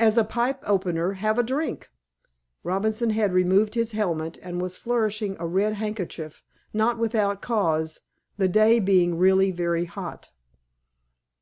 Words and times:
As 0.00 0.16
a 0.16 0.24
pipe 0.24 0.60
opener, 0.66 1.12
have 1.12 1.38
a 1.38 1.42
drink!" 1.42 1.90
Robinson 2.64 3.10
had 3.10 3.34
removed 3.34 3.74
his 3.74 3.92
helmet, 3.92 4.38
and 4.40 4.62
was 4.62 4.78
flourishing 4.78 5.36
a 5.38 5.46
red 5.46 5.74
handkerchief, 5.74 6.42
not 6.72 6.96
without 6.98 7.42
cause, 7.42 8.00
the 8.38 8.48
day 8.48 8.80
being 8.80 9.18
really 9.18 9.50
very 9.50 9.84
hot. 9.84 10.32